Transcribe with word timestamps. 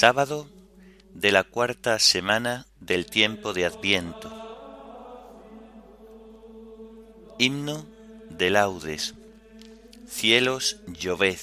Sábado 0.00 0.48
de 1.12 1.32
la 1.32 1.42
cuarta 1.42 1.98
semana 1.98 2.68
del 2.78 3.06
tiempo 3.06 3.52
de 3.52 3.64
Adviento. 3.64 4.30
Himno 7.36 7.84
de 8.30 8.50
laudes. 8.50 9.16
Cielos, 10.06 10.76
lloved. 10.86 11.40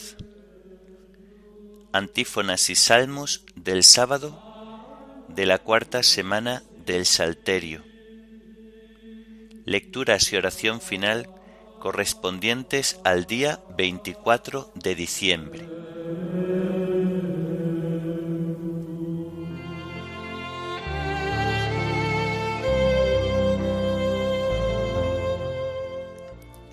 Antífonas 1.92 2.70
y 2.70 2.76
salmos 2.76 3.44
del 3.58 3.84
sábado 3.84 4.42
de 5.28 5.46
la 5.46 5.58
cuarta 5.58 6.02
semana 6.02 6.64
del 6.86 7.06
Salterio. 7.06 7.84
Lecturas 9.66 10.32
y 10.32 10.38
oración 10.38 10.80
final 10.80 11.30
correspondientes 11.82 13.02
al 13.04 13.26
día 13.26 13.60
24 13.76 14.72
de 14.76 14.96
diciembre. 14.96 15.68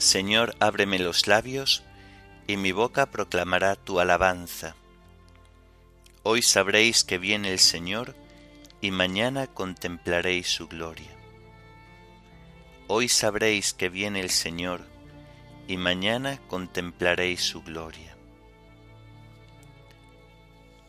Señor, 0.02 0.56
ábreme 0.58 0.98
los 0.98 1.28
labios, 1.28 1.84
y 2.48 2.56
mi 2.56 2.72
boca 2.72 3.06
proclamará 3.06 3.76
tu 3.76 4.00
alabanza. 4.00 4.74
Hoy 6.24 6.42
sabréis 6.42 7.04
que 7.04 7.18
viene 7.18 7.52
el 7.52 7.60
Señor, 7.60 8.16
y 8.80 8.90
mañana 8.90 9.46
contemplaréis 9.46 10.48
su 10.48 10.66
gloria. 10.66 11.16
Hoy 12.88 13.08
sabréis 13.08 13.74
que 13.74 13.88
viene 13.88 14.18
el 14.20 14.30
Señor, 14.30 14.82
y 15.68 15.76
mañana 15.76 16.40
contemplaréis 16.48 17.42
su 17.42 17.62
gloria. 17.62 18.16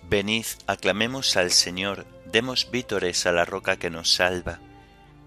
Venid, 0.09 0.45
aclamemos 0.65 1.37
al 1.37 1.51
Señor, 1.51 2.07
demos 2.25 2.71
vítores 2.71 3.27
a 3.27 3.31
la 3.31 3.45
roca 3.45 3.77
que 3.77 3.91
nos 3.91 4.11
salva, 4.11 4.59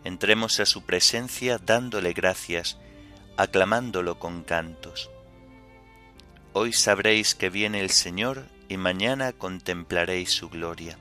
entremos 0.03 0.59
a 0.59 0.67
su 0.67 0.83
presencia 0.83 1.59
dándole 1.59 2.13
gracias, 2.15 2.79
aclamándolo 3.37 4.19
con 4.19 4.43
cantos. 4.43 5.11
Hoy 6.53 6.73
sabréis 6.73 7.35
que 7.35 7.51
viene 7.51 7.81
el 7.81 7.91
Señor 7.91 8.47
y 8.69 8.77
mañana 8.79 9.33
contemplaréis 9.33 10.33
su 10.33 10.49
gloria. 10.49 10.99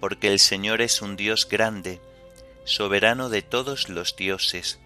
Porque 0.00 0.28
el 0.28 0.40
Señor 0.40 0.80
es 0.80 1.02
un 1.02 1.16
Dios 1.16 1.48
grande, 1.48 2.00
soberano 2.64 3.28
de 3.28 3.42
todos 3.42 3.88
los 3.88 4.16
dioses, 4.16 4.80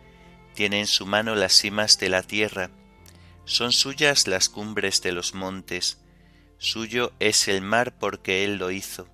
tiene 0.54 0.80
en 0.80 0.86
su 0.86 1.06
mano 1.06 1.34
las 1.34 1.52
cimas 1.52 1.98
de 1.98 2.08
la 2.08 2.22
tierra, 2.22 2.70
son 3.44 3.72
suyas 3.72 4.26
las 4.26 4.48
cumbres 4.48 5.02
de 5.02 5.12
los 5.12 5.34
montes, 5.34 5.98
suyo 6.58 7.12
es 7.20 7.48
el 7.48 7.60
mar 7.60 7.94
porque 7.98 8.44
Él 8.44 8.56
lo 8.56 8.70
hizo, 8.70 9.08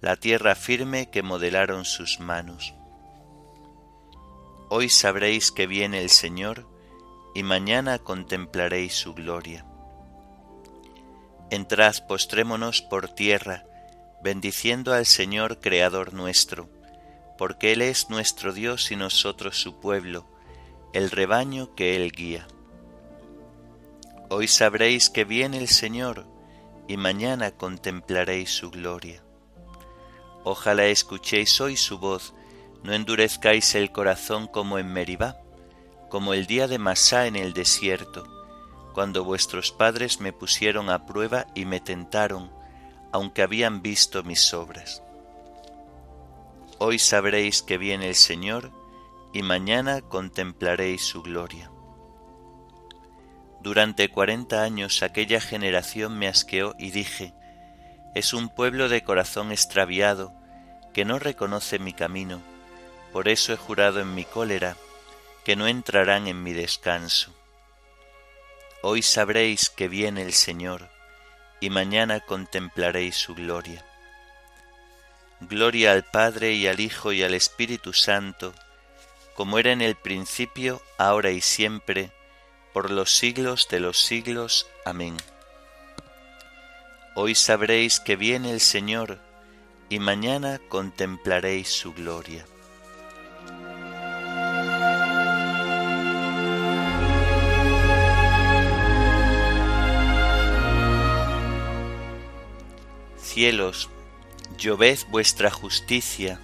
la 0.00 0.16
tierra 0.16 0.54
firme 0.54 1.10
que 1.10 1.22
modelaron 1.22 1.84
sus 1.84 2.20
manos. 2.20 2.75
Hoy 4.68 4.88
sabréis 4.88 5.52
que 5.52 5.68
viene 5.68 6.00
el 6.00 6.10
Señor, 6.10 6.66
y 7.36 7.44
mañana 7.44 8.00
contemplaréis 8.00 8.94
su 8.94 9.14
gloria. 9.14 9.64
Entrad, 11.50 11.94
postrémonos 12.08 12.82
por 12.82 13.08
tierra, 13.08 13.64
bendiciendo 14.24 14.92
al 14.92 15.06
Señor 15.06 15.60
Creador 15.60 16.14
nuestro, 16.14 16.68
porque 17.38 17.72
Él 17.74 17.82
es 17.82 18.10
nuestro 18.10 18.52
Dios 18.52 18.90
y 18.90 18.96
nosotros 18.96 19.56
su 19.56 19.78
pueblo, 19.78 20.26
el 20.92 21.12
rebaño 21.12 21.76
que 21.76 21.94
Él 21.94 22.10
guía. 22.10 22.48
Hoy 24.30 24.48
sabréis 24.48 25.10
que 25.10 25.24
viene 25.24 25.58
el 25.58 25.68
Señor, 25.68 26.26
y 26.88 26.96
mañana 26.96 27.52
contemplaréis 27.52 28.50
su 28.50 28.72
gloria. 28.72 29.22
Ojalá 30.42 30.86
escuchéis 30.86 31.60
hoy 31.60 31.76
su 31.76 31.98
voz, 31.98 32.34
no 32.86 32.92
endurezcáis 32.92 33.74
el 33.74 33.90
corazón 33.90 34.46
como 34.46 34.78
en 34.78 34.92
Meribá, 34.92 35.36
como 36.08 36.34
el 36.34 36.46
día 36.46 36.68
de 36.68 36.78
Masá 36.78 37.26
en 37.26 37.34
el 37.34 37.52
desierto, 37.52 38.28
cuando 38.94 39.24
vuestros 39.24 39.72
padres 39.72 40.20
me 40.20 40.32
pusieron 40.32 40.88
a 40.88 41.04
prueba 41.04 41.48
y 41.56 41.64
me 41.64 41.80
tentaron, 41.80 42.48
aunque 43.10 43.42
habían 43.42 43.82
visto 43.82 44.22
mis 44.22 44.54
obras. 44.54 45.02
Hoy 46.78 47.00
sabréis 47.00 47.60
que 47.60 47.76
viene 47.76 48.08
el 48.08 48.14
Señor, 48.14 48.70
y 49.32 49.42
mañana 49.42 50.00
contemplaréis 50.02 51.02
su 51.02 51.22
gloria. 51.22 51.72
Durante 53.62 54.08
cuarenta 54.10 54.62
años 54.62 55.02
aquella 55.02 55.40
generación 55.40 56.16
me 56.16 56.28
asqueó 56.28 56.76
y 56.78 56.92
dije, 56.92 57.34
es 58.14 58.32
un 58.32 58.48
pueblo 58.48 58.88
de 58.88 59.02
corazón 59.02 59.50
extraviado, 59.50 60.32
que 60.94 61.04
no 61.04 61.18
reconoce 61.18 61.80
mi 61.80 61.92
camino 61.92 62.40
por 63.16 63.28
eso 63.28 63.54
he 63.54 63.56
jurado 63.56 64.00
en 64.00 64.14
mi 64.14 64.26
cólera 64.26 64.76
que 65.42 65.56
no 65.56 65.66
entrarán 65.68 66.26
en 66.26 66.42
mi 66.42 66.52
descanso. 66.52 67.34
Hoy 68.82 69.00
sabréis 69.00 69.70
que 69.70 69.88
viene 69.88 70.20
el 70.20 70.34
Señor, 70.34 70.90
y 71.58 71.70
mañana 71.70 72.20
contemplaréis 72.20 73.16
su 73.16 73.34
gloria. 73.34 73.86
Gloria 75.40 75.92
al 75.92 76.04
Padre 76.04 76.52
y 76.52 76.66
al 76.66 76.78
Hijo 76.78 77.10
y 77.10 77.22
al 77.22 77.32
Espíritu 77.32 77.94
Santo, 77.94 78.52
como 79.34 79.58
era 79.58 79.72
en 79.72 79.80
el 79.80 79.94
principio, 79.94 80.82
ahora 80.98 81.30
y 81.30 81.40
siempre, 81.40 82.10
por 82.74 82.90
los 82.90 83.12
siglos 83.12 83.68
de 83.70 83.80
los 83.80 83.98
siglos. 83.98 84.66
Amén. 84.84 85.16
Hoy 87.14 87.34
sabréis 87.34 87.98
que 87.98 88.16
viene 88.16 88.50
el 88.50 88.60
Señor, 88.60 89.18
y 89.88 90.00
mañana 90.00 90.60
contemplaréis 90.68 91.70
su 91.70 91.94
gloria. 91.94 92.44
Cielos, 103.36 103.90
lloved 104.56 104.98
vuestra 105.10 105.50
justicia, 105.50 106.40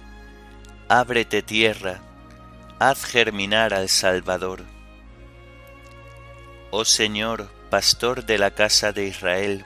ábrete 0.87 1.41
tierra, 1.41 2.01
haz 2.77 3.03
germinar 3.03 3.73
al 3.73 3.89
Salvador. 3.89 4.63
Oh 6.69 6.85
Señor, 6.85 7.49
pastor 7.71 8.27
de 8.27 8.37
la 8.37 8.51
casa 8.51 8.91
de 8.91 9.07
Israel, 9.07 9.65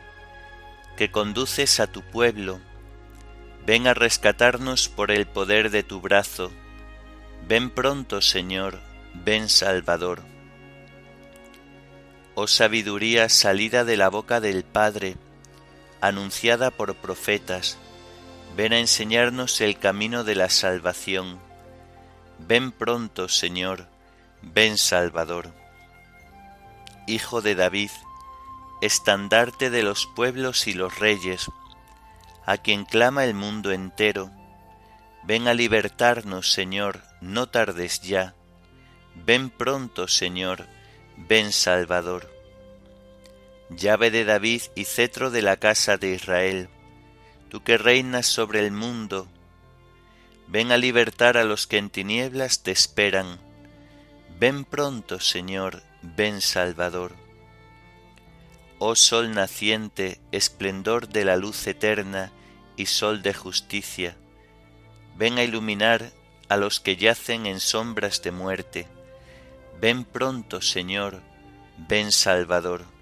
que 0.95 1.11
conduces 1.11 1.81
a 1.81 1.87
tu 1.87 2.01
pueblo, 2.01 2.61
ven 3.65 3.87
a 3.87 3.93
rescatarnos 3.93 4.87
por 4.87 5.11
el 5.11 5.27
poder 5.27 5.69
de 5.69 5.83
tu 5.83 5.99
brazo, 5.99 6.49
ven 7.45 7.71
pronto, 7.71 8.21
Señor, 8.21 8.79
ven 9.13 9.49
Salvador. 9.49 10.21
Oh 12.35 12.47
sabiduría 12.47 13.27
salida 13.27 13.83
de 13.83 13.97
la 13.97 14.07
boca 14.07 14.39
del 14.39 14.63
Padre, 14.63 15.17
anunciada 16.01 16.71
por 16.71 16.95
profetas, 16.95 17.77
ven 18.55 18.73
a 18.73 18.79
enseñarnos 18.79 19.61
el 19.61 19.77
camino 19.77 20.23
de 20.23 20.35
la 20.35 20.49
salvación. 20.49 21.39
Ven 22.39 22.71
pronto, 22.71 23.29
Señor, 23.29 23.87
ven 24.41 24.77
Salvador. 24.77 25.53
Hijo 27.07 27.41
de 27.41 27.55
David, 27.55 27.91
estandarte 28.81 29.69
de 29.69 29.83
los 29.83 30.07
pueblos 30.15 30.67
y 30.67 30.73
los 30.73 30.99
reyes, 30.99 31.49
a 32.45 32.57
quien 32.57 32.85
clama 32.85 33.25
el 33.25 33.33
mundo 33.33 33.71
entero, 33.71 34.31
ven 35.23 35.47
a 35.47 35.53
libertarnos, 35.53 36.51
Señor, 36.51 37.01
no 37.21 37.49
tardes 37.49 38.01
ya. 38.01 38.35
Ven 39.15 39.49
pronto, 39.49 40.07
Señor, 40.07 40.67
ven 41.17 41.51
Salvador 41.51 42.36
llave 43.69 44.11
de 44.11 44.25
David 44.25 44.61
y 44.75 44.85
cetro 44.85 45.29
de 45.29 45.41
la 45.41 45.57
casa 45.57 45.97
de 45.97 46.13
Israel, 46.13 46.69
tú 47.49 47.63
que 47.63 47.77
reinas 47.77 48.25
sobre 48.25 48.59
el 48.59 48.71
mundo, 48.71 49.27
ven 50.47 50.71
a 50.71 50.77
libertar 50.77 51.37
a 51.37 51.43
los 51.43 51.67
que 51.67 51.77
en 51.77 51.89
tinieblas 51.89 52.63
te 52.63 52.71
esperan. 52.71 53.39
Ven 54.39 54.65
pronto, 54.65 55.19
Señor, 55.19 55.83
ven 56.01 56.41
Salvador. 56.41 57.15
Oh 58.79 58.95
sol 58.95 59.31
naciente, 59.31 60.19
esplendor 60.31 61.09
de 61.09 61.25
la 61.25 61.35
luz 61.35 61.65
eterna 61.67 62.31
y 62.75 62.85
sol 62.85 63.23
de 63.23 63.33
justicia, 63.33 64.15
ven 65.17 65.39
a 65.39 65.43
iluminar 65.43 66.11
a 66.47 66.57
los 66.57 66.79
que 66.79 66.95
yacen 66.95 67.45
en 67.45 67.59
sombras 67.59 68.21
de 68.21 68.31
muerte. 68.31 68.87
Ven 69.81 70.05
pronto, 70.05 70.61
Señor, 70.61 71.21
ven 71.89 72.11
Salvador. 72.11 72.96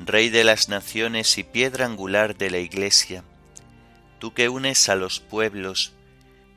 Rey 0.00 0.28
de 0.28 0.44
las 0.44 0.68
naciones 0.68 1.38
y 1.38 1.44
piedra 1.44 1.86
angular 1.86 2.36
de 2.36 2.50
la 2.50 2.58
Iglesia, 2.58 3.24
tú 4.18 4.34
que 4.34 4.48
unes 4.48 4.88
a 4.88 4.96
los 4.96 5.20
pueblos, 5.20 5.92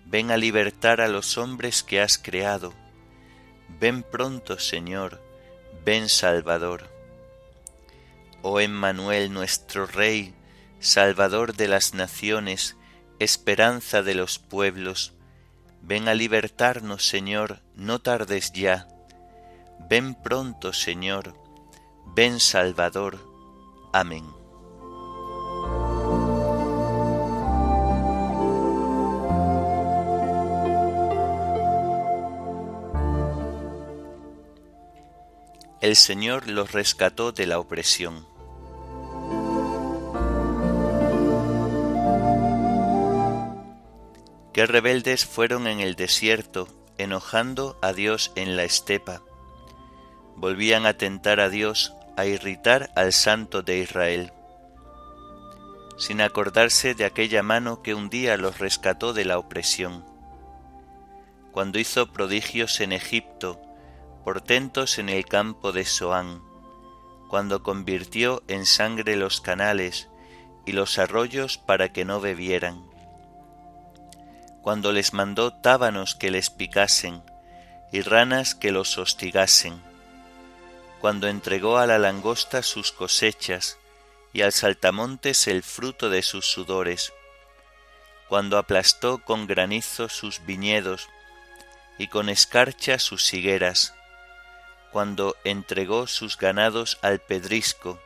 ven 0.05 0.31
a 0.31 0.37
libertar 0.37 1.01
a 1.01 1.07
los 1.07 1.37
hombres 1.37 1.83
que 1.83 2.01
has 2.01 2.17
creado. 2.17 2.73
Ven 3.79 4.03
pronto, 4.03 4.57
Señor, 4.57 5.21
ven 5.85 6.09
Salvador. 6.09 6.89
Oh 8.41 8.59
Emmanuel 8.59 9.31
nuestro 9.31 9.85
Rey, 9.85 10.33
Salvador 10.79 11.55
de 11.55 11.67
las 11.67 11.93
naciones, 11.93 12.75
esperanza 13.19 14.01
de 14.01 14.15
los 14.15 14.39
pueblos, 14.39 15.13
ven 15.81 16.07
a 16.07 16.13
libertarnos, 16.13 17.07
Señor, 17.07 17.61
no 17.75 17.99
tardes 17.99 18.51
ya. 18.51 18.87
Ven 19.89 20.15
pronto, 20.15 20.73
Señor, 20.73 21.35
ven 22.15 22.39
Salvador. 22.39 23.19
Amén. 23.93 24.37
El 35.79 35.95
Señor 35.95 36.47
los 36.47 36.71
rescató 36.71 37.31
de 37.31 37.45
la 37.45 37.59
opresión. 37.59 38.25
Qué 44.53 44.65
rebeldes 44.65 45.23
fueron 45.23 45.67
en 45.67 45.79
el 45.79 45.95
desierto, 45.95 46.67
enojando 46.97 47.77
a 47.83 47.93
Dios 47.93 48.31
en 48.33 48.57
la 48.57 48.63
estepa. 48.63 49.21
Volvían 50.35 50.87
a 50.87 50.97
tentar 50.97 51.39
a 51.39 51.49
Dios, 51.49 51.93
a 52.17 52.25
irritar 52.25 52.89
al 52.95 53.13
Santo 53.13 53.61
de 53.61 53.77
Israel, 53.77 54.33
sin 55.97 56.19
acordarse 56.19 56.95
de 56.95 57.05
aquella 57.05 57.43
mano 57.43 57.83
que 57.83 57.93
un 57.93 58.09
día 58.09 58.37
los 58.37 58.57
rescató 58.57 59.13
de 59.13 59.23
la 59.23 59.37
opresión. 59.37 60.03
Cuando 61.51 61.77
hizo 61.77 62.11
prodigios 62.11 62.81
en 62.81 62.91
Egipto, 62.91 63.61
portentos 64.23 64.97
en 64.97 65.09
el 65.09 65.25
campo 65.25 65.71
de 65.71 65.85
Soán, 65.85 66.41
cuando 67.29 67.61
convirtió 67.61 68.41
en 68.47 68.65
sangre 68.65 69.15
los 69.15 69.39
canales 69.39 70.09
y 70.65 70.71
los 70.71 70.97
arroyos 70.97 71.59
para 71.59 71.93
que 71.93 72.03
no 72.03 72.19
bebieran, 72.19 72.83
cuando 74.63 74.91
les 74.91 75.13
mandó 75.13 75.53
tábanos 75.53 76.15
que 76.15 76.31
les 76.31 76.49
picasen 76.49 77.21
y 77.91 78.01
ranas 78.01 78.55
que 78.55 78.71
los 78.71 78.97
hostigasen, 78.97 79.86
cuando 80.99 81.27
entregó 81.27 81.77
a 81.77 81.87
la 81.87 81.99
langosta 81.99 82.63
sus 82.63 82.91
cosechas 82.91 83.77
y 84.33 84.41
al 84.41 84.51
saltamontes 84.51 85.47
el 85.47 85.63
fruto 85.63 86.09
de 86.09 86.21
sus 86.21 86.45
sudores, 86.45 87.13
cuando 88.27 88.57
aplastó 88.57 89.19
con 89.19 89.47
granizo 89.47 90.09
sus 90.09 90.45
viñedos 90.45 91.07
y 91.97 92.07
con 92.07 92.29
escarcha 92.29 92.99
sus 92.99 93.33
higueras, 93.33 93.93
cuando 94.91 95.35
entregó 95.43 96.07
sus 96.07 96.37
ganados 96.37 96.97
al 97.01 97.19
pedrisco 97.19 97.99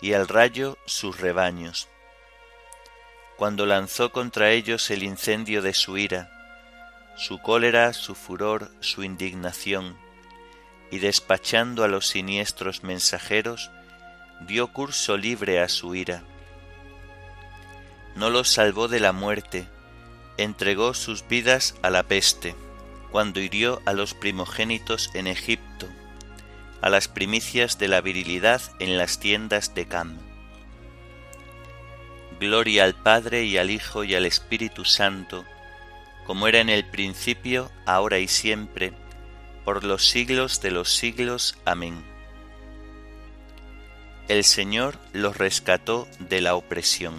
y 0.00 0.12
al 0.12 0.28
rayo 0.28 0.78
sus 0.86 1.20
rebaños, 1.20 1.88
cuando 3.36 3.66
lanzó 3.66 4.12
contra 4.12 4.50
ellos 4.50 4.90
el 4.90 5.02
incendio 5.02 5.62
de 5.62 5.74
su 5.74 5.98
ira, 5.98 6.30
su 7.16 7.40
cólera, 7.40 7.92
su 7.92 8.14
furor, 8.14 8.70
su 8.80 9.02
indignación, 9.02 9.96
y 10.90 10.98
despachando 10.98 11.84
a 11.84 11.88
los 11.88 12.06
siniestros 12.08 12.82
mensajeros, 12.82 13.70
dio 14.40 14.72
curso 14.72 15.16
libre 15.16 15.60
a 15.60 15.68
su 15.68 15.94
ira. 15.94 16.22
No 18.14 18.30
los 18.30 18.48
salvó 18.48 18.88
de 18.88 19.00
la 19.00 19.12
muerte, 19.12 19.66
entregó 20.38 20.94
sus 20.94 21.26
vidas 21.26 21.74
a 21.82 21.90
la 21.90 22.04
peste, 22.04 22.54
cuando 23.10 23.40
hirió 23.40 23.80
a 23.84 23.92
los 23.92 24.14
primogénitos 24.14 25.10
en 25.14 25.26
Egipto, 25.26 25.86
a 26.82 26.90
las 26.90 27.08
primicias 27.08 27.78
de 27.78 27.88
la 27.88 28.00
virilidad 28.00 28.62
en 28.78 28.98
las 28.98 29.18
tiendas 29.18 29.74
de 29.74 29.86
Cam. 29.86 30.18
Gloria 32.38 32.84
al 32.84 32.94
Padre 32.94 33.44
y 33.44 33.56
al 33.56 33.70
Hijo 33.70 34.04
y 34.04 34.14
al 34.14 34.26
Espíritu 34.26 34.84
Santo, 34.84 35.44
como 36.26 36.48
era 36.48 36.60
en 36.60 36.68
el 36.68 36.84
principio, 36.84 37.70
ahora 37.86 38.18
y 38.18 38.28
siempre, 38.28 38.92
por 39.66 39.82
los 39.82 40.06
siglos 40.06 40.62
de 40.62 40.70
los 40.70 40.94
siglos. 40.94 41.58
Amén. 41.64 42.04
El 44.28 44.44
Señor 44.44 44.96
los 45.12 45.36
rescató 45.36 46.06
de 46.20 46.40
la 46.40 46.54
opresión. 46.54 47.14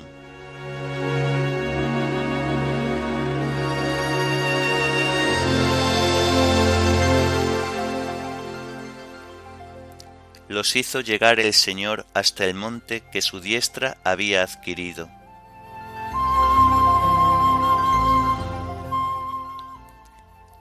los 10.49 10.75
hizo 10.75 11.01
llegar 11.01 11.39
el 11.41 11.53
Señor 11.53 12.05
hasta 12.13 12.45
el 12.45 12.55
monte 12.55 13.03
que 13.11 13.21
su 13.21 13.41
diestra 13.41 13.97
había 14.03 14.41
adquirido. 14.41 15.16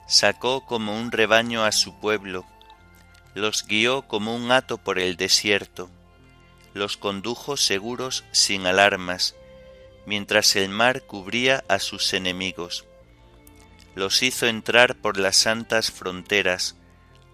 Sacó 0.07 0.65
como 0.65 0.97
un 0.97 1.11
rebaño 1.11 1.65
a 1.65 1.71
su 1.71 1.99
pueblo, 1.99 2.45
los 3.35 3.67
guió 3.67 4.03
como 4.03 4.35
un 4.35 4.51
hato 4.51 4.77
por 4.77 4.99
el 4.99 5.17
desierto, 5.17 5.89
los 6.73 6.95
condujo 6.95 7.57
seguros 7.57 8.23
sin 8.31 8.65
alarmas, 8.65 9.35
mientras 10.05 10.55
el 10.55 10.69
mar 10.69 11.03
cubría 11.03 11.63
a 11.67 11.79
sus 11.79 12.13
enemigos. 12.13 12.85
Los 13.95 14.23
hizo 14.23 14.47
entrar 14.47 14.95
por 14.95 15.17
las 15.17 15.35
santas 15.35 15.91
fronteras, 15.91 16.75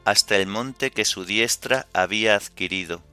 hasta 0.05 0.35
el 0.37 0.47
monte 0.47 0.91
que 0.91 1.05
su 1.05 1.25
diestra 1.25 1.87
había 1.93 2.35
adquirido. 2.35 3.03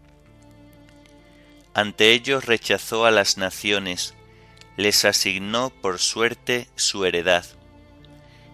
Ante 1.74 2.12
ellos 2.12 2.46
rechazó 2.46 3.04
a 3.04 3.10
las 3.10 3.36
naciones, 3.36 4.14
les 4.76 5.04
asignó 5.04 5.70
por 5.70 5.98
suerte 5.98 6.68
su 6.74 7.04
heredad. 7.04 7.44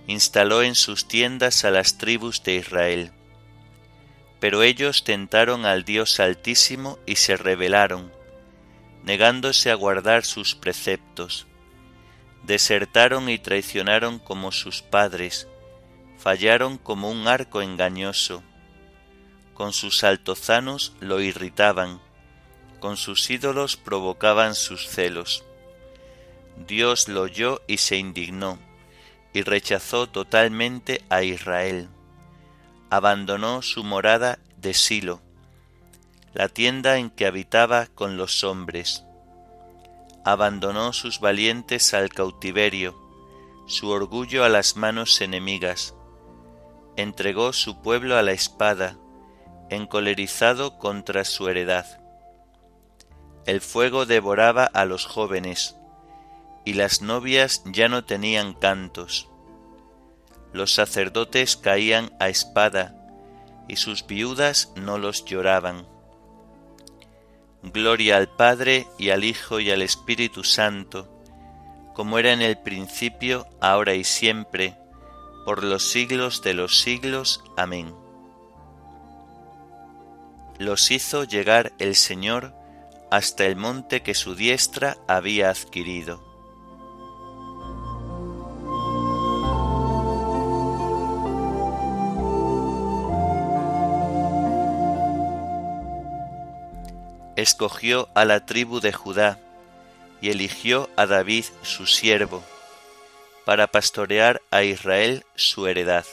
Instaló 0.07 0.63
en 0.63 0.75
sus 0.75 1.09
tiendas 1.09 1.65
a 1.65 1.71
las 1.71 1.99
tribus 1.99 2.43
de 2.43 2.55
Israel. 2.57 3.13
Pero 4.39 4.63
ellos 4.63 5.03
tentaron 5.03 5.65
al 5.67 5.85
Dios 5.85 6.21
Altísimo 6.21 6.99
y 7.07 7.17
se 7.17 7.37
rebelaron, 7.37 8.13
negándose 9.03 9.71
a 9.71 9.75
guardar 9.75 10.25
sus 10.25 10.55
preceptos. 10.55 11.47
Desertaron 12.45 13.29
y 13.29 13.39
traicionaron 13.39 14.19
como 14.21 14.53
sus 14.53 14.83
padres, 14.83 15.49
fallaron 16.19 16.79
como 16.79 17.11
un 17.11 17.27
arco 17.27 17.63
engañoso. 17.63 18.43
Con 19.55 19.73
sus 19.73 20.05
altozanos 20.05 20.93
lo 21.01 21.21
irritaban, 21.21 22.01
con 22.79 22.97
sus 22.97 23.31
ídolos 23.31 23.77
provocaban 23.77 24.55
sus 24.55 24.87
celos. 24.87 25.45
Dios 26.67 27.09
lo 27.09 27.23
oyó 27.23 27.63
y 27.67 27.79
se 27.79 27.97
indignó, 27.97 28.59
y 29.37 29.43
rechazó 29.43 30.07
totalmente 30.07 31.05
a 31.11 31.23
Israel. 31.23 31.91
Abandonó 32.89 33.61
su 33.61 33.85
morada 33.85 34.39
de 34.57 34.73
Silo, 34.73 35.21
la 36.33 36.49
tienda 36.49 36.97
en 36.97 37.11
que 37.11 37.27
habitaba 37.27 37.85
con 37.87 38.17
los 38.17 38.45
hombres. 38.45 39.05
Abandonó 40.25 40.95
sus 40.95 41.21
valientes 41.21 41.93
al 41.93 42.09
cautiverio, 42.09 42.99
su 43.67 43.91
orgullo 43.91 44.43
a 44.43 44.49
las 44.49 44.77
manos 44.77 45.21
enemigas 45.21 45.93
entregó 46.97 47.53
su 47.53 47.83
pueblo 47.83 48.17
a 48.17 48.23
la 48.23 48.33
espada, 48.33 48.97
encolerizado 49.69 50.79
contra 50.79 51.27
su 51.27 51.51
heredad. 51.51 51.85
El 53.45 53.61
fuego 53.61 54.07
devoraba 54.07 54.65
a 54.65 54.87
los 54.87 55.05
jóvenes, 55.05 55.76
y 56.67 56.75
las 56.75 57.01
novias 57.01 57.63
ya 57.65 57.89
no 57.89 58.05
tenían 58.05 58.53
cantos. 58.53 59.31
Los 60.53 60.75
sacerdotes 60.75 61.57
caían 61.57 62.11
a 62.19 62.29
espada, 62.29 62.93
y 63.69 63.77
sus 63.77 64.05
viudas 64.07 64.73
no 64.75 64.99
los 64.99 65.25
lloraban. 65.25 65.87
Gloria 67.63 68.17
al 68.17 68.29
Padre 68.29 68.89
y 68.99 69.11
al 69.11 69.23
Hijo 69.23 69.61
y 69.61 69.71
al 69.71 69.81
Espíritu 69.81 70.43
Santo, 70.43 71.09
como 71.95 72.19
era 72.19 72.33
en 72.33 72.43
el 72.43 72.59
principio, 72.59 73.47
ahora 73.61 73.95
y 73.95 74.03
siempre, 74.03 74.77
por 75.45 75.63
los 75.63 75.89
siglos 75.89 76.43
de 76.43 76.55
los 76.55 76.81
siglos. 76.81 77.45
Amén. 77.57 77.95
Los 80.59 80.91
hizo 80.91 81.23
llegar 81.23 81.73
el 81.79 81.95
Señor 81.95 82.55
hasta 83.13 83.47
el 83.47 83.55
monte 83.55 84.03
que 84.03 84.15
su 84.15 84.35
diestra 84.35 84.97
había 85.07 85.51
adquirido. 85.51 86.26
Escogió 97.47 98.09
a 98.17 98.25
la 98.25 98.45
tribu 98.45 98.81
de 98.81 98.93
Judá 98.93 99.39
y 100.21 100.31
eligió 100.31 100.91
a 100.97 101.07
David 101.07 101.45
su 101.63 101.87
siervo, 101.87 102.43
para 103.45 103.69
pastorear 103.69 104.43
a 104.51 104.65
Israel 104.65 105.25
su 105.37 105.69
heredad. 105.69 106.05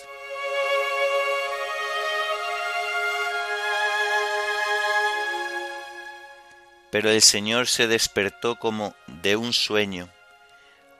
Pero 6.91 7.09
el 7.09 7.23
Señor 7.23 7.65
se 7.65 7.87
despertó 7.87 8.59
como 8.59 8.93
de 9.07 9.35
un 9.35 9.53
sueño, 9.53 10.09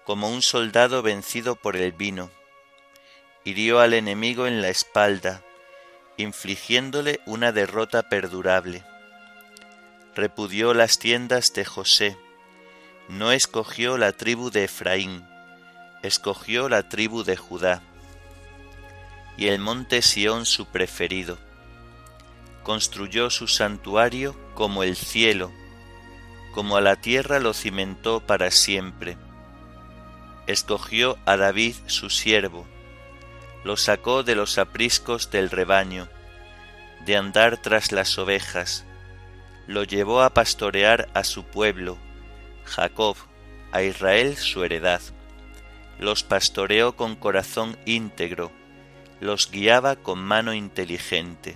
como 0.04 0.30
un 0.30 0.42
soldado 0.42 1.04
vencido 1.04 1.56
por 1.56 1.78
el 1.78 1.92
vino. 1.92 2.32
Hirió 3.44 3.80
al 3.82 3.94
enemigo 3.94 4.48
en 4.48 4.63
la 4.63 4.70
espalda, 4.70 5.44
infligiéndole 6.18 7.20
una 7.28 7.52
derrota 7.52 8.10
perdurable. 8.10 8.84
Repudió 10.15 10.75
las 10.75 11.00
tiendas 11.00 11.53
de 11.53 11.65
José, 11.65 12.17
no 13.10 13.32
escogió 13.32 13.98
la 13.98 14.12
tribu 14.12 14.51
de 14.51 14.65
Efraín, 14.65 15.27
escogió 16.03 16.70
la 16.70 16.88
tribu 16.88 17.24
de 17.24 17.36
Judá, 17.36 17.82
y 19.38 19.48
el 19.48 19.58
monte 19.58 20.03
Sión 20.03 20.46
su 20.46 20.67
preferido. 20.67 21.39
Construyó 22.62 23.32
su 23.32 23.48
santuario 23.48 24.36
como 24.53 24.84
el 24.84 24.96
cielo, 24.96 25.51
como 26.53 26.77
a 26.77 26.82
la 26.82 26.96
tierra 26.96 27.39
lo 27.39 27.55
cimentó 27.55 28.20
para 28.20 28.51
siempre. 28.51 29.17
Escogió 30.46 31.17
a 31.25 31.38
David 31.38 31.75
su 31.88 32.12
siervo, 32.12 32.67
lo 33.63 33.77
sacó 33.77 34.22
de 34.22 34.36
los 34.36 34.60
apriscos 34.60 35.32
del 35.32 35.50
rebaño, 35.50 36.08
de 37.03 37.17
andar 37.17 37.58
tras 37.58 37.91
las 37.91 38.20
ovejas, 38.20 38.86
lo 39.67 39.84
llevó 39.84 40.22
a 40.22 40.34
pastorear 40.34 41.10
a 41.13 41.24
su 41.24 41.43
pueblo, 41.43 41.98
Jacob, 42.65 43.15
a 43.72 43.82
Israel 43.82 44.36
su 44.38 44.63
heredad. 44.63 45.01
Los 46.00 46.24
pastoreó 46.24 46.96
con 46.96 47.15
corazón 47.15 47.77
íntegro, 47.86 48.51
los 49.22 49.50
guiaba 49.50 49.96
con 49.96 50.20
mano 50.20 50.53
inteligente. 50.53 51.55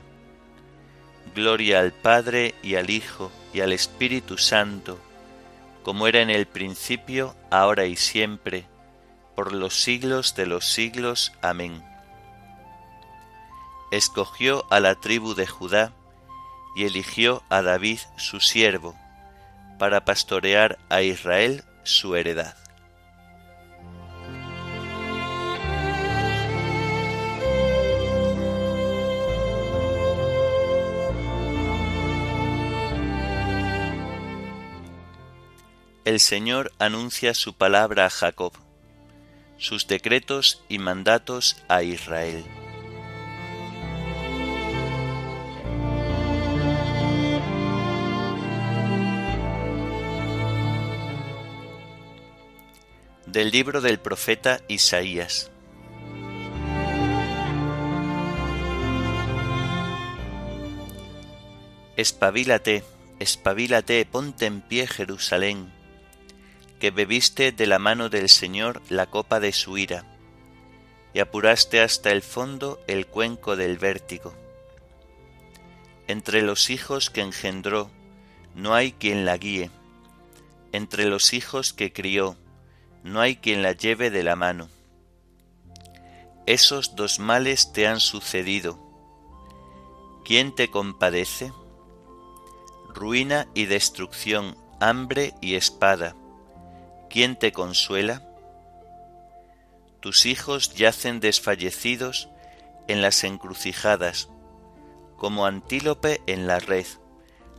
Gloria 1.36 1.80
al 1.80 1.92
Padre 1.92 2.56
y 2.64 2.76
al 2.76 2.90
Hijo 2.90 3.32
y 3.54 3.60
al 3.60 3.74
Espíritu 3.74 4.38
Santo, 4.38 4.98
como 5.84 6.08
era 6.08 6.22
en 6.22 6.30
el 6.30 6.48
principio, 6.48 7.36
ahora 7.52 7.86
y 7.86 7.96
siempre, 7.96 8.66
por 9.36 9.54
los 9.54 9.82
siglos 9.82 10.36
de 10.36 10.46
los 10.46 10.66
siglos. 10.66 11.34
Amén. 11.42 11.84
Escogió 13.92 14.66
a 14.72 14.80
la 14.80 14.96
tribu 14.96 15.34
de 15.34 15.48
Judá 15.48 15.94
y 16.78 16.86
eligió 16.86 17.44
a 17.50 17.64
David 17.64 18.00
su 18.18 18.40
siervo, 18.40 18.96
para 19.80 20.06
pastorear 20.06 20.78
a 20.90 21.02
Israel 21.02 21.64
su 21.84 22.16
heredad. 22.16 22.56
el 36.08 36.22
Señor 36.22 36.72
anuncia 36.80 37.34
su 37.34 37.54
palabra 37.54 38.06
a 38.06 38.10
Jacob, 38.10 38.54
sus 39.58 39.88
decretos 39.88 40.64
y 40.70 40.80
mandatos 40.80 41.58
a 41.68 41.84
Israel. 41.84 42.46
Del 53.38 53.52
libro 53.52 53.82
del 53.82 54.00
profeta 54.00 54.62
Isaías. 54.68 55.52
Espabilate, 61.96 62.84
espabilate, 63.20 64.04
ponte 64.06 64.48
en 64.48 64.62
pie 64.62 64.88
Jerusalén 64.88 65.72
que 66.80 66.90
bebiste 66.90 67.52
de 67.52 67.68
la 67.68 67.78
mano 67.78 68.10
del 68.10 68.30
Señor 68.30 68.82
la 68.90 69.06
copa 69.06 69.40
de 69.40 69.54
su 69.54 69.78
ira, 69.78 70.18
y 71.14 71.20
apuraste 71.20 71.80
hasta 71.82 72.10
el 72.10 72.24
fondo 72.24 72.82
el 72.88 73.06
cuenco 73.06 73.56
del 73.56 73.78
vértigo. 73.78 74.34
Entre 76.08 76.42
los 76.42 76.72
hijos 76.72 77.12
que 77.12 77.22
engendró, 77.22 77.92
no 78.56 78.74
hay 78.74 78.94
quien 78.94 79.26
la 79.26 79.38
guíe, 79.38 79.70
entre 80.72 81.06
los 81.06 81.34
hijos 81.34 81.72
que 81.72 81.94
crió, 81.94 82.36
no 83.08 83.22
hay 83.22 83.38
quien 83.38 83.62
la 83.62 83.72
lleve 83.72 84.10
de 84.10 84.24
la 84.24 84.36
mano. 84.36 84.70
Esos 86.46 86.96
dos 86.96 87.20
males 87.20 87.74
te 87.74 87.88
han 87.88 88.00
sucedido. 88.00 88.80
¿Quién 90.24 90.54
te 90.54 90.70
compadece? 90.70 91.52
Ruina 92.94 93.48
y 93.54 93.66
destrucción, 93.66 94.58
hambre 94.80 95.34
y 95.42 95.56
espada 95.56 96.16
¿quién 97.10 97.36
te 97.36 97.52
consuela? 97.52 98.22
Tus 100.00 100.26
hijos 100.26 100.74
yacen 100.76 101.20
desfallecidos 101.20 102.30
en 102.88 103.02
las 103.02 103.24
encrucijadas, 103.24 104.30
como 105.16 105.46
antílope 105.46 106.22
en 106.28 106.48
la 106.48 106.60
red, 106.60 106.86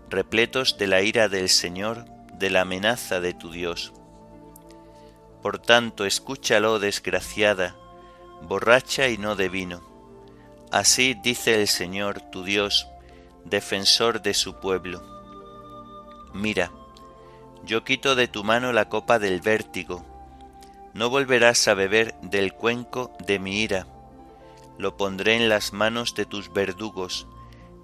repletos 0.09 0.79
de 0.79 0.87
la 0.87 1.03
ira 1.03 1.29
del 1.29 1.49
Señor, 1.49 2.05
de 2.35 2.51
la 2.51 2.63
amenaza 2.63 3.21
de 3.21 3.35
tu 3.35 3.51
Dios. 3.51 3.93
Por 5.43 5.59
tanto, 5.59 6.05
escúchalo, 6.05 6.79
desgraciada, 6.79 7.77
borracha 8.43 9.09
y 9.09 9.19
no 9.19 9.37
de 9.37 9.49
vino. 9.49 9.83
Así 10.71 11.15
dice 11.15 11.61
el 11.61 11.69
Señor, 11.69 12.21
tu 12.31 12.45
Dios, 12.45 12.89
defensor 13.45 14.21
de 14.21 14.35
su 14.35 14.61
pueblo. 14.61 15.03
Mira, 16.35 16.71
yo 17.65 17.85
quito 17.85 18.15
de 18.15 18.29
tu 18.29 18.45
mano 18.45 18.73
la 18.73 18.89
copa 18.89 19.19
del 19.19 19.41
vértigo. 19.41 20.05
No 20.95 21.11
volverás 21.11 21.69
a 21.69 21.75
beber 21.75 22.15
del 22.23 22.53
cuenco 22.53 23.13
de 23.27 23.39
mi 23.39 23.61
ira. 23.61 23.87
Lo 24.77 24.97
pondré 24.97 25.37
en 25.37 25.49
las 25.49 25.73
manos 25.73 26.15
de 26.15 26.25
tus 26.25 26.53
verdugos, 26.53 27.27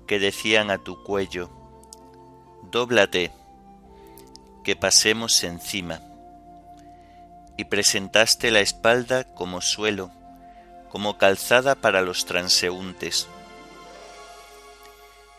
que 0.07 0.19
decían 0.19 0.71
a 0.71 0.79
tu 0.79 1.03
cuello, 1.03 1.51
Dóblate, 2.71 3.33
que 4.63 4.77
pasemos 4.77 5.43
encima. 5.45 6.01
Y 7.57 7.65
presentaste 7.65 8.51
la 8.51 8.61
espalda 8.61 9.25
como 9.25 9.61
suelo, 9.61 10.11
como 10.91 11.19
calzada 11.19 11.75
para 11.75 12.03
los 12.03 12.27
transeúntes. 12.27 13.29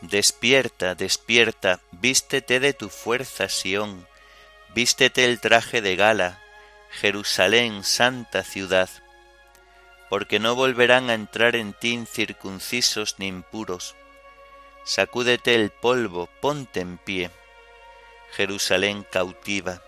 Despierta, 0.00 0.94
despierta, 0.94 1.80
vístete 1.92 2.60
de 2.60 2.72
tu 2.72 2.88
fuerza, 2.88 3.48
Sión, 3.48 4.06
Vístete 4.76 5.24
el 5.24 5.40
traje 5.40 5.80
de 5.80 5.96
gala, 5.96 6.38
Jerusalén, 6.90 7.82
santa 7.82 8.42
ciudad, 8.42 8.90
porque 10.10 10.38
no 10.38 10.54
volverán 10.54 11.08
a 11.08 11.14
entrar 11.14 11.56
en 11.56 11.72
ti 11.72 11.92
incircuncisos 11.92 13.14
ni 13.18 13.26
impuros. 13.26 13.96
Sacúdete 14.84 15.54
el 15.54 15.70
polvo, 15.70 16.28
ponte 16.42 16.80
en 16.80 16.98
pie, 16.98 17.30
Jerusalén 18.32 19.06
cautiva. 19.10 19.80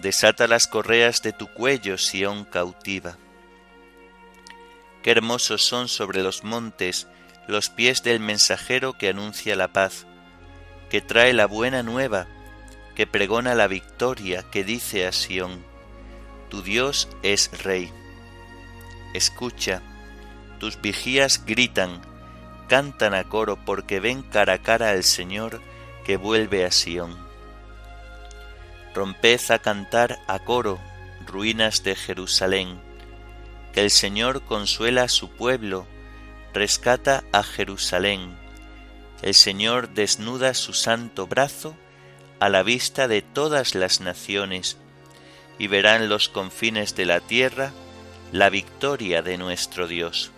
Desata 0.00 0.46
las 0.46 0.66
correas 0.66 1.20
de 1.20 1.34
tu 1.34 1.46
cuello, 1.48 1.98
Sión 1.98 2.46
cautiva. 2.46 3.18
Qué 5.02 5.10
hermosos 5.10 5.62
son 5.62 5.88
sobre 5.88 6.22
los 6.22 6.42
montes 6.42 7.06
los 7.46 7.68
pies 7.68 8.02
del 8.02 8.18
mensajero 8.20 8.94
que 8.94 9.08
anuncia 9.08 9.56
la 9.56 9.68
paz, 9.68 10.06
que 10.88 11.02
trae 11.02 11.34
la 11.34 11.46
buena 11.46 11.82
nueva, 11.82 12.26
que 12.94 13.06
pregona 13.06 13.54
la 13.54 13.66
victoria, 13.66 14.42
que 14.50 14.64
dice 14.64 15.06
a 15.06 15.12
Sión, 15.12 15.64
Tu 16.48 16.62
Dios 16.62 17.08
es 17.22 17.50
Rey. 17.62 17.92
Escucha, 19.12 19.82
tus 20.60 20.80
vigías 20.80 21.44
gritan, 21.44 22.00
cantan 22.68 23.12
a 23.12 23.24
coro 23.24 23.58
porque 23.66 24.00
ven 24.00 24.22
cara 24.22 24.54
a 24.54 24.62
cara 24.62 24.90
al 24.90 25.04
Señor 25.04 25.60
que 26.04 26.16
vuelve 26.16 26.64
a 26.64 26.70
Sión. 26.70 27.29
Romped 28.94 29.50
a 29.50 29.58
cantar 29.60 30.18
a 30.26 30.40
coro, 30.40 30.78
ruinas 31.26 31.84
de 31.84 31.94
Jerusalén, 31.94 32.80
que 33.72 33.82
el 33.82 33.90
Señor 33.90 34.42
consuela 34.42 35.04
a 35.04 35.08
su 35.08 35.30
pueblo, 35.30 35.86
rescata 36.52 37.22
a 37.32 37.42
Jerusalén. 37.42 38.36
El 39.22 39.34
Señor 39.34 39.90
desnuda 39.90 40.54
su 40.54 40.72
santo 40.72 41.26
brazo 41.26 41.76
a 42.40 42.48
la 42.48 42.62
vista 42.62 43.06
de 43.06 43.22
todas 43.22 43.74
las 43.74 44.00
naciones, 44.00 44.76
y 45.58 45.68
verán 45.68 46.08
los 46.08 46.28
confines 46.28 46.96
de 46.96 47.04
la 47.04 47.20
tierra 47.20 47.72
la 48.32 48.48
victoria 48.48 49.22
de 49.22 49.36
nuestro 49.36 49.86
Dios. 49.86 50.32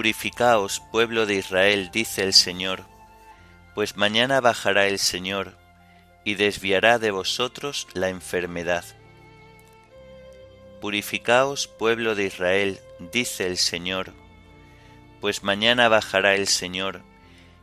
Purificaos, 0.00 0.80
pueblo 0.90 1.26
de 1.26 1.34
Israel, 1.34 1.90
dice 1.92 2.22
el 2.22 2.32
Señor, 2.32 2.86
pues 3.74 3.98
mañana 3.98 4.40
bajará 4.40 4.86
el 4.86 4.98
Señor 4.98 5.58
y 6.24 6.36
desviará 6.36 6.98
de 6.98 7.10
vosotros 7.10 7.86
la 7.92 8.08
enfermedad. 8.08 8.82
Purificaos, 10.80 11.66
pueblo 11.66 12.14
de 12.14 12.24
Israel, 12.24 12.80
dice 13.12 13.46
el 13.46 13.58
Señor, 13.58 14.14
pues 15.20 15.42
mañana 15.42 15.90
bajará 15.90 16.34
el 16.34 16.48
Señor 16.48 17.02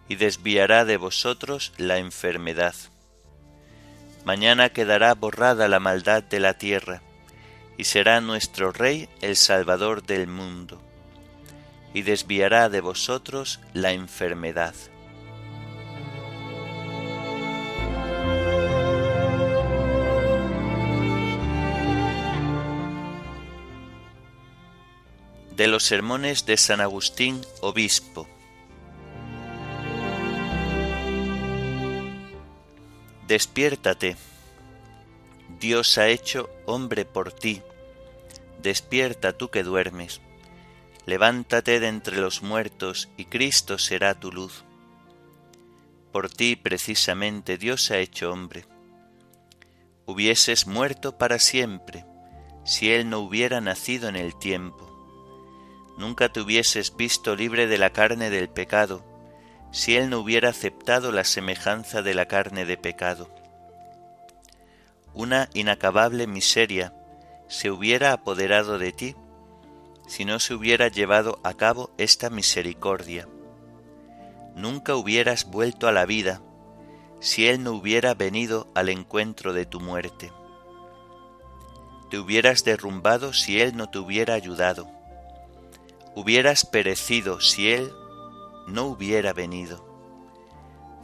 y 0.08 0.14
desviará 0.14 0.86
de 0.86 0.98
vosotros 0.98 1.74
la 1.78 1.98
enfermedad. 1.98 2.76
Mañana 4.26 4.70
quedará 4.70 5.16
borrada 5.16 5.68
la 5.68 5.80
maldad 5.80 6.22
de 6.22 6.40
la 6.40 6.54
tierra, 6.54 7.02
y 7.80 7.86
será 7.86 8.22
nuestro 8.22 8.72
Rey 8.72 9.10
el 9.22 9.38
Salvador 9.38 10.04
del 10.04 10.28
mundo, 10.28 10.87
y 11.94 12.02
desviará 12.02 12.70
de 12.70 12.82
vosotros 12.82 13.60
la 13.74 13.92
enfermedad. 13.92 14.76
De 25.56 25.68
los 25.68 25.86
sermones 25.86 26.46
de 26.46 26.56
San 26.56 26.82
Agustín, 26.82 27.42
obispo. 27.62 28.28
Despiértate. 33.28 34.16
Dios 35.60 35.98
ha 35.98 36.08
hecho 36.10 36.50
hombre 36.68 37.06
por 37.06 37.34
ti. 37.34 37.62
Despierta 38.62 39.34
tú 39.34 39.50
que 39.50 39.64
duermes. 39.64 40.22
Levántate 41.08 41.80
de 41.80 41.88
entre 41.88 42.18
los 42.18 42.44
muertos 42.44 43.08
y 43.16 43.28
Cristo 43.28 43.78
será 43.78 44.20
tu 44.20 44.30
luz. 44.30 44.66
Por 46.12 46.30
ti 46.30 46.58
precisamente 46.58 47.58
Dios 47.58 47.92
ha 47.92 47.98
hecho 48.00 48.30
hombre. 48.30 48.66
Hubieses 50.06 50.68
muerto 50.68 51.18
para 51.18 51.40
siempre 51.40 52.04
si 52.66 52.92
Él 52.92 53.10
no 53.10 53.20
hubiera 53.20 53.62
nacido 53.62 54.10
en 54.10 54.18
el 54.18 54.38
tiempo. 54.38 54.86
Nunca 55.98 56.28
te 56.28 56.42
hubieses 56.42 56.94
visto 56.98 57.38
libre 57.38 57.68
de 57.68 57.78
la 57.78 57.92
carne 57.92 58.30
del 58.30 58.50
pecado 58.50 59.06
si 59.72 59.96
Él 59.96 60.10
no 60.10 60.20
hubiera 60.20 60.50
aceptado 60.50 61.14
la 61.14 61.24
semejanza 61.24 62.02
de 62.02 62.16
la 62.16 62.26
carne 62.26 62.66
de 62.66 62.76
pecado. 62.76 63.34
Una 65.14 65.48
inacabable 65.54 66.28
miseria 66.28 66.94
se 67.48 67.72
hubiera 67.72 68.12
apoderado 68.12 68.78
de 68.78 68.92
ti 68.92 69.16
si 70.08 70.26
no 70.26 70.40
se 70.40 70.54
hubiera 70.54 70.88
llevado 70.88 71.40
a 71.44 71.54
cabo 71.54 71.92
esta 71.98 72.30
misericordia. 72.30 73.28
Nunca 74.56 74.96
hubieras 74.96 75.46
vuelto 75.46 75.88
a 75.88 75.92
la 75.92 76.06
vida 76.06 76.42
si 77.20 77.48
Él 77.48 77.64
no 77.64 77.74
hubiera 77.74 78.14
venido 78.14 78.68
al 78.74 78.90
encuentro 78.90 79.54
de 79.54 79.66
tu 79.66 79.80
muerte. 79.80 80.32
Te 82.10 82.18
hubieras 82.18 82.64
derrumbado 82.64 83.34
si 83.34 83.60
Él 83.60 83.76
no 83.76 83.90
te 83.90 84.00
hubiera 84.00 84.34
ayudado. 84.34 84.90
Hubieras 86.16 86.66
perecido 86.66 87.42
si 87.42 87.72
Él 87.72 87.92
no 88.68 88.86
hubiera 88.86 89.34
venido. 89.34 89.86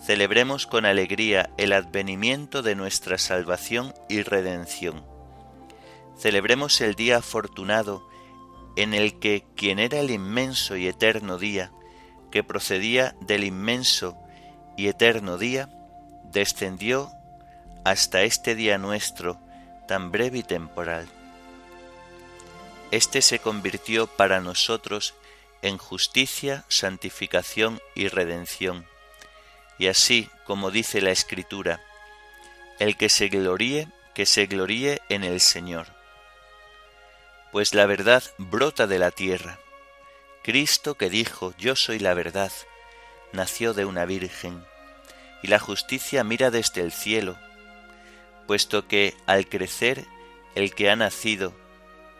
Celebremos 0.02 0.66
con 0.66 0.86
alegría 0.86 1.50
el 1.58 1.74
advenimiento 1.74 2.62
de 2.62 2.76
nuestra 2.76 3.18
salvación 3.18 3.94
y 4.10 4.22
redención. 4.22 5.06
Celebremos 6.18 6.80
el 6.82 6.96
día 6.96 7.18
afortunado 7.18 8.08
en 8.76 8.94
el 8.94 9.20
que 9.20 9.46
quien 9.56 9.80
era 9.80 10.00
el 10.00 10.10
inmenso 10.10 10.76
y 10.76 10.88
eterno 10.88 11.38
día, 11.38 11.72
que 12.32 12.44
procedía 12.44 13.16
del 13.22 13.44
inmenso 13.44 14.18
y 14.78 14.88
eterno 14.88 15.38
día, 15.38 15.70
descendió 16.32 17.12
hasta 17.86 18.24
este 18.24 18.56
día 18.56 18.78
nuestro, 18.78 19.40
tan 19.88 20.12
breve 20.12 20.40
y 20.40 20.44
temporal. 20.44 21.08
Este 22.92 23.22
se 23.22 23.40
convirtió 23.40 24.08
para 24.08 24.40
nosotros 24.40 25.14
en 25.62 25.78
justicia, 25.78 26.66
santificación 26.68 27.80
y 27.96 28.08
redención. 28.08 28.86
Y 29.80 29.88
así, 29.88 30.30
como 30.46 30.72
dice 30.72 31.02
la 31.02 31.12
Escritura, 31.12 31.82
el 32.80 32.98
que 32.98 33.10
se 33.10 33.30
gloríe, 33.30 33.88
que 34.14 34.26
se 34.26 34.46
gloríe 34.46 35.02
en 35.10 35.24
el 35.24 35.40
Señor. 35.40 35.93
Pues 37.54 37.76
la 37.76 37.86
verdad 37.86 38.24
brota 38.40 38.88
de 38.88 38.98
la 38.98 39.12
tierra. 39.12 39.60
Cristo 40.44 40.96
que 40.96 41.12
dijo, 41.12 41.54
yo 41.60 41.76
soy 41.76 42.00
la 42.00 42.16
verdad, 42.16 42.52
nació 43.32 43.76
de 43.76 43.86
una 43.86 44.06
virgen, 44.06 44.66
y 45.44 45.50
la 45.50 45.60
justicia 45.60 46.24
mira 46.24 46.50
desde 46.50 46.82
el 46.82 46.92
cielo, 46.92 47.38
puesto 48.48 48.88
que 48.88 49.16
al 49.28 49.48
crecer 49.48 50.04
el 50.56 50.74
que 50.74 50.90
ha 50.90 50.96
nacido 50.96 51.54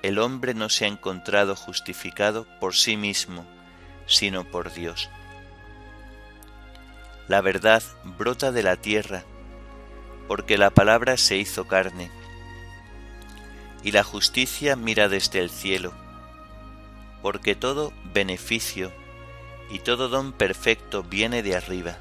el 0.04 0.20
hombre 0.20 0.54
no 0.54 0.70
se 0.70 0.86
ha 0.86 0.88
encontrado 0.88 1.56
justificado 1.56 2.46
por 2.60 2.76
sí 2.76 2.96
mismo, 2.96 3.44
sino 4.06 4.46
por 4.46 4.72
Dios. 4.72 5.10
La 7.28 7.42
verdad 7.42 7.82
brota 8.04 8.52
de 8.52 8.62
la 8.62 8.76
tierra, 8.76 9.24
porque 10.28 10.60
la 10.60 10.70
palabra 10.70 11.18
se 11.18 11.38
hizo 11.38 11.68
carne, 11.68 12.12
y 13.84 13.92
la 13.92 14.04
justicia 14.04 14.76
mira 14.76 15.10
desde 15.10 15.40
el 15.40 15.50
cielo, 15.50 15.94
porque 17.22 17.56
todo 17.56 17.94
beneficio 18.14 18.92
y 19.70 19.80
todo 19.80 20.08
don 20.08 20.32
perfecto 20.32 21.04
viene 21.04 21.44
de 21.44 21.56
arriba. 21.56 21.98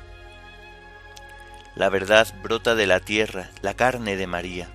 La 1.74 1.88
verdad 1.88 2.32
brota 2.42 2.74
de 2.74 2.86
la 2.86 3.00
tierra, 3.00 3.50
la 3.62 3.74
carne 3.74 4.16
de 4.16 4.26
María, 4.26 4.68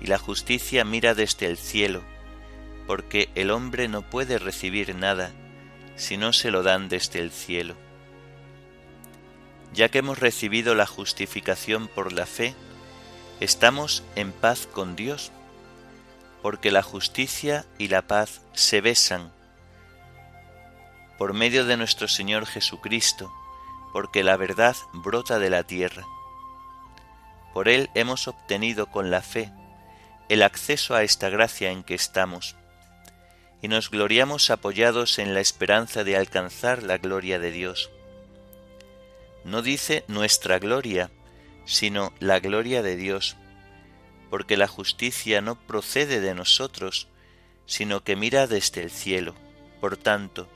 y 0.00 0.06
la 0.06 0.18
justicia 0.18 0.84
mira 0.84 1.14
desde 1.14 1.46
el 1.46 1.56
cielo, 1.56 2.02
porque 2.86 3.30
el 3.34 3.50
hombre 3.50 3.88
no 3.88 4.02
puede 4.02 4.38
recibir 4.38 4.94
nada 4.94 5.32
si 5.96 6.16
no 6.16 6.32
se 6.32 6.50
lo 6.50 6.62
dan 6.62 6.88
desde 6.88 7.20
el 7.20 7.30
cielo. 7.30 7.74
Ya 9.72 9.88
que 9.88 9.98
hemos 9.98 10.18
recibido 10.18 10.74
la 10.74 10.86
justificación 10.86 11.88
por 11.88 12.12
la 12.12 12.26
fe, 12.26 12.54
estamos 13.40 14.04
en 14.14 14.30
paz 14.30 14.68
con 14.70 14.94
Dios, 14.94 15.32
porque 16.44 16.70
la 16.70 16.82
justicia 16.82 17.64
y 17.78 17.88
la 17.88 18.02
paz 18.02 18.42
se 18.52 18.82
besan 18.82 19.32
por 21.16 21.32
medio 21.32 21.64
de 21.64 21.78
nuestro 21.78 22.06
Señor 22.06 22.44
Jesucristo, 22.44 23.32
porque 23.94 24.22
la 24.22 24.36
verdad 24.36 24.76
brota 24.92 25.38
de 25.38 25.48
la 25.48 25.62
tierra. 25.62 26.04
Por 27.54 27.70
Él 27.70 27.88
hemos 27.94 28.28
obtenido 28.28 28.88
con 28.88 29.10
la 29.10 29.22
fe 29.22 29.50
el 30.28 30.42
acceso 30.42 30.94
a 30.94 31.02
esta 31.02 31.30
gracia 31.30 31.70
en 31.70 31.82
que 31.82 31.94
estamos 31.94 32.56
y 33.62 33.68
nos 33.68 33.90
gloriamos 33.90 34.50
apoyados 34.50 35.18
en 35.18 35.32
la 35.32 35.40
esperanza 35.40 36.04
de 36.04 36.14
alcanzar 36.14 36.82
la 36.82 36.98
gloria 36.98 37.38
de 37.38 37.52
Dios. 37.52 37.90
No 39.44 39.62
dice 39.62 40.04
nuestra 40.08 40.58
gloria, 40.58 41.10
sino 41.64 42.12
la 42.20 42.38
gloria 42.38 42.82
de 42.82 42.96
Dios, 42.96 43.38
porque 44.34 44.56
la 44.56 44.66
justicia 44.66 45.40
no 45.40 45.54
procede 45.54 46.20
de 46.20 46.34
nosotros, 46.34 47.06
sino 47.66 48.02
que 48.02 48.16
mira 48.16 48.48
desde 48.48 48.82
el 48.82 48.90
cielo. 48.90 49.32
Por 49.80 49.96
tanto, 49.96 50.48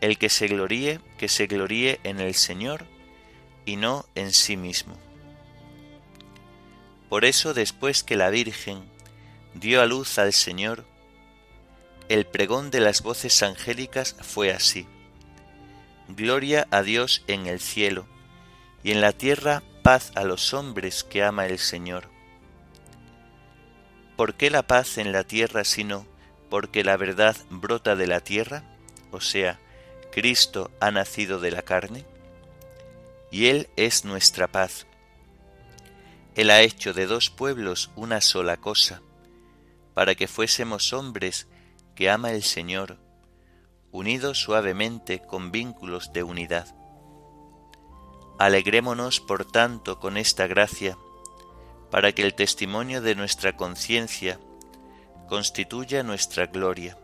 el 0.00 0.18
que 0.18 0.28
se 0.28 0.46
gloríe, 0.46 1.00
que 1.18 1.28
se 1.28 1.48
gloríe 1.48 1.98
en 2.04 2.20
el 2.20 2.36
Señor 2.36 2.86
y 3.66 3.74
no 3.74 4.06
en 4.14 4.32
sí 4.32 4.56
mismo. 4.56 4.96
Por 7.08 7.24
eso 7.24 7.54
después 7.54 8.04
que 8.04 8.14
la 8.14 8.30
Virgen 8.30 8.84
dio 9.54 9.82
a 9.82 9.86
luz 9.86 10.20
al 10.20 10.32
Señor, 10.32 10.84
el 12.08 12.24
pregón 12.24 12.70
de 12.70 12.78
las 12.78 13.02
voces 13.02 13.42
angélicas 13.42 14.14
fue 14.20 14.52
así. 14.52 14.86
Gloria 16.06 16.68
a 16.70 16.84
Dios 16.84 17.24
en 17.26 17.48
el 17.48 17.58
cielo, 17.58 18.06
y 18.84 18.92
en 18.92 19.00
la 19.00 19.10
tierra 19.10 19.64
paz 19.82 20.12
a 20.14 20.22
los 20.22 20.54
hombres 20.54 21.02
que 21.02 21.24
ama 21.24 21.46
el 21.46 21.58
Señor. 21.58 22.11
¿Por 24.22 24.34
qué 24.34 24.50
la 24.50 24.62
paz 24.62 24.98
en 24.98 25.10
la 25.10 25.24
tierra 25.24 25.64
sino 25.64 26.06
porque 26.48 26.84
la 26.84 26.96
verdad 26.96 27.36
brota 27.50 27.96
de 27.96 28.06
la 28.06 28.20
tierra? 28.20 28.62
O 29.10 29.20
sea, 29.20 29.58
Cristo 30.12 30.70
ha 30.78 30.92
nacido 30.92 31.40
de 31.40 31.50
la 31.50 31.62
carne. 31.62 32.04
Y 33.32 33.46
Él 33.46 33.68
es 33.74 34.04
nuestra 34.04 34.46
paz. 34.46 34.86
Él 36.36 36.50
ha 36.50 36.60
hecho 36.60 36.94
de 36.94 37.06
dos 37.06 37.30
pueblos 37.30 37.90
una 37.96 38.20
sola 38.20 38.58
cosa, 38.58 39.02
para 39.92 40.14
que 40.14 40.28
fuésemos 40.28 40.92
hombres 40.92 41.48
que 41.96 42.08
ama 42.08 42.30
el 42.30 42.44
Señor, 42.44 42.98
unidos 43.90 44.38
suavemente 44.38 45.18
con 45.18 45.50
vínculos 45.50 46.12
de 46.12 46.22
unidad. 46.22 46.72
Alegrémonos, 48.38 49.18
por 49.18 49.50
tanto, 49.50 49.98
con 49.98 50.16
esta 50.16 50.46
gracia, 50.46 50.96
para 51.92 52.12
que 52.12 52.22
el 52.22 52.32
testimonio 52.32 53.02
de 53.02 53.14
nuestra 53.14 53.54
conciencia 53.54 54.40
constituya 55.28 56.02
nuestra 56.02 56.46
gloria, 56.46 56.96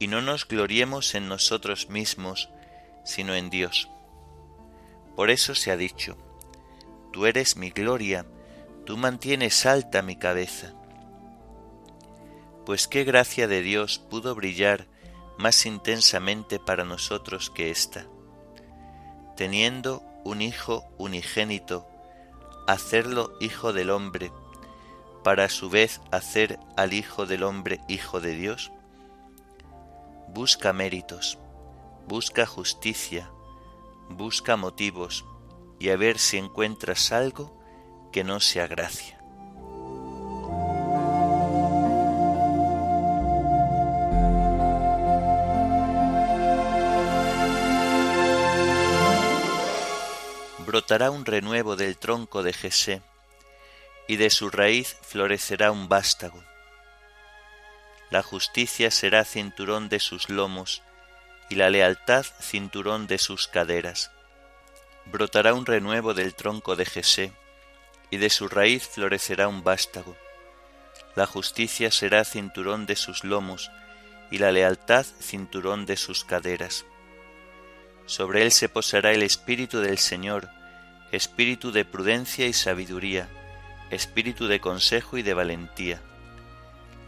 y 0.00 0.08
no 0.08 0.20
nos 0.20 0.48
gloriemos 0.48 1.14
en 1.14 1.28
nosotros 1.28 1.88
mismos, 1.88 2.50
sino 3.04 3.36
en 3.36 3.50
Dios. 3.50 3.88
Por 5.14 5.30
eso 5.30 5.54
se 5.54 5.70
ha 5.70 5.76
dicho, 5.76 6.18
Tú 7.12 7.26
eres 7.26 7.56
mi 7.56 7.70
gloria, 7.70 8.26
tú 8.84 8.96
mantienes 8.96 9.64
alta 9.64 10.02
mi 10.02 10.16
cabeza. 10.16 10.72
Pues 12.66 12.88
qué 12.88 13.04
gracia 13.04 13.46
de 13.46 13.62
Dios 13.62 14.00
pudo 14.10 14.34
brillar 14.34 14.88
más 15.38 15.66
intensamente 15.66 16.58
para 16.58 16.84
nosotros 16.84 17.50
que 17.50 17.70
ésta, 17.70 18.06
teniendo 19.36 20.02
un 20.24 20.40
Hijo 20.40 20.84
unigénito, 20.98 21.86
hacerlo 22.66 23.32
Hijo 23.40 23.72
del 23.72 23.90
hombre, 23.90 24.32
para 25.22 25.44
a 25.44 25.48
su 25.48 25.70
vez 25.70 26.00
hacer 26.10 26.58
al 26.76 26.92
Hijo 26.92 27.26
del 27.26 27.44
hombre 27.44 27.80
Hijo 27.88 28.20
de 28.20 28.34
Dios? 28.34 28.72
Busca 30.28 30.72
méritos, 30.72 31.38
busca 32.08 32.46
justicia, 32.46 33.30
busca 34.08 34.56
motivos 34.56 35.24
y 35.78 35.90
a 35.90 35.96
ver 35.96 36.18
si 36.18 36.38
encuentras 36.38 37.12
algo 37.12 37.58
que 38.12 38.24
no 38.24 38.40
sea 38.40 38.66
gracia. 38.66 39.21
Brotará 50.92 51.10
un 51.10 51.24
renuevo 51.24 51.74
del 51.74 51.96
tronco 51.96 52.42
de 52.42 52.52
Jesé, 52.52 53.00
y 54.08 54.16
de 54.16 54.28
su 54.28 54.50
raíz 54.50 54.98
florecerá 55.00 55.72
un 55.72 55.88
vástago 55.88 56.44
la 58.12 58.22
justicia 58.22 58.90
será 58.90 59.24
cinturón 59.24 59.88
de 59.88 59.98
sus 59.98 60.28
lomos, 60.28 60.82
y 61.48 61.54
la 61.54 61.70
lealtad 61.70 62.26
cinturón 62.42 63.06
de 63.06 63.16
sus 63.16 63.48
caderas. 63.48 64.10
Brotará 65.06 65.54
un 65.54 65.64
renuevo 65.64 66.12
del 66.12 66.34
tronco 66.34 66.76
de 66.76 66.84
Jesé, 66.84 67.32
y 68.10 68.18
de 68.18 68.28
su 68.28 68.48
raíz 68.48 68.86
florecerá 68.86 69.48
un 69.48 69.64
vástago. 69.64 70.14
La 71.16 71.24
justicia 71.24 71.90
será 71.90 72.26
cinturón 72.26 72.84
de 72.84 72.96
sus 72.96 73.24
lomos, 73.24 73.70
y 74.30 74.36
la 74.36 74.52
lealtad 74.52 75.06
cinturón 75.18 75.86
de 75.86 75.96
sus 75.96 76.22
caderas. 76.22 76.84
Sobre 78.04 78.42
él 78.42 78.52
se 78.52 78.68
posará 78.68 79.12
el 79.12 79.22
Espíritu 79.22 79.80
del 79.80 79.96
Señor, 79.96 80.50
Espíritu 81.12 81.70
de 81.70 81.84
prudencia 81.84 82.46
y 82.46 82.52
sabiduría, 82.52 83.28
Espíritu 83.90 84.48
de 84.48 84.60
consejo 84.60 85.18
y 85.18 85.22
de 85.22 85.34
valentía 85.34 86.02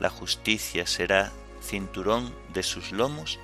la 0.01 0.11
justicia 0.11 0.87
será 0.87 1.33
cinturón 1.63 2.35
de 2.53 2.63
sus 2.63 2.93
lomos 2.93 3.39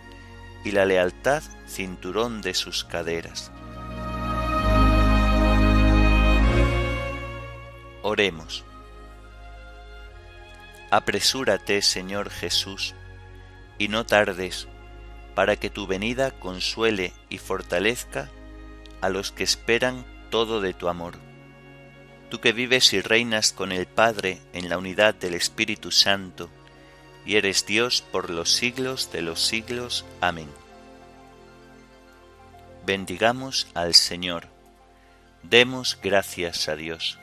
y 0.65 0.73
la 0.73 0.85
lealtad 0.85 1.43
cinturón 1.69 2.43
de 2.43 2.55
sus 2.55 2.85
caderas. 2.85 3.51
Oremos. 8.03 8.65
Apresúrate, 10.91 11.83
Señor 11.83 12.31
Jesús, 12.31 12.95
y 13.79 13.89
no 13.89 14.05
tardes, 14.05 14.67
para 15.35 15.57
que 15.57 15.71
tu 15.71 15.87
venida 15.87 16.33
consuele 16.33 17.13
y 17.29 17.39
fortalezca 17.39 18.29
a 19.01 19.09
los 19.09 19.31
que 19.31 19.45
esperan 19.45 20.05
todo 20.31 20.61
de 20.61 20.73
tu 20.73 20.89
amor 20.89 21.19
tú 22.31 22.41
que 22.41 22.53
vives 22.53 22.93
y 22.95 23.01
reinas 23.01 23.53
con 23.53 23.73
el 23.73 23.87
Padre 23.87 24.41
en 24.55 24.71
la 24.71 24.79
unidad 24.79 25.15
del 25.15 25.35
Espíritu 25.35 25.91
Santo, 25.91 26.49
y 27.27 27.37
eres 27.37 27.67
Dios 27.67 28.03
por 28.13 28.31
los 28.31 28.53
siglos 28.53 29.13
de 29.13 29.21
los 29.21 29.45
siglos. 29.45 30.07
Amén. 30.21 30.49
Bendigamos 32.87 33.67
al 33.75 33.95
Señor. 33.95 34.47
Demos 35.43 35.99
gracias 36.03 36.69
a 36.69 36.77
Dios. 36.77 37.19